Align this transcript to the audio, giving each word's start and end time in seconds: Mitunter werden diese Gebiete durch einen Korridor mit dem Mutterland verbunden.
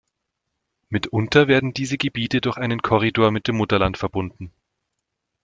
Mitunter 0.89 1.47
werden 1.47 1.75
diese 1.75 1.99
Gebiete 1.99 2.41
durch 2.41 2.57
einen 2.57 2.81
Korridor 2.81 3.29
mit 3.29 3.47
dem 3.47 3.57
Mutterland 3.57 3.99
verbunden. 3.99 4.51